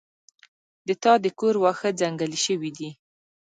[0.87, 2.89] د تا د کور واښه ځنګلي شوي دي